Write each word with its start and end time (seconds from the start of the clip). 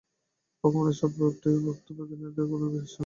ভগবানের 0.63 0.95
সৎ-ভাবটি 0.99 1.47
নিয়ে 1.47 1.65
ভক্ত 1.65 1.85
ও 1.91 2.07
জ্ঞানীর 2.09 2.21
মধ্যে 2.21 2.41
কোন 2.41 2.61
বিবাদ-বিসংবাদ 2.63 2.85
নেই। 2.85 2.97